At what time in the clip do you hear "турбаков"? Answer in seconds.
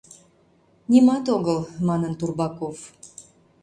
2.19-2.77